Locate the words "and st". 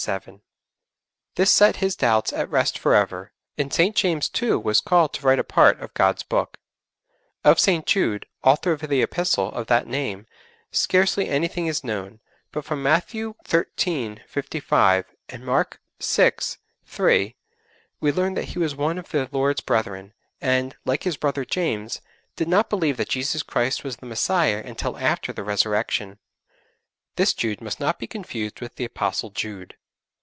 3.55-3.95